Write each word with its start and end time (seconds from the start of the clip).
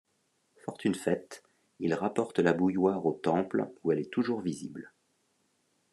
Fortune 0.65 0.95
faite, 0.95 1.43
il 1.77 1.93
rapporte 1.93 2.39
la 2.39 2.53
bouilloire 2.53 3.05
au 3.05 3.13
temple 3.13 3.69
où 3.83 3.91
elle 3.91 3.99
est 3.99 4.11
toujours 4.11 4.41
visible. 4.41 4.91